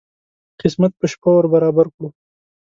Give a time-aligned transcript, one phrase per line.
[0.61, 2.07] قسمت په شپه ور برابر کړو.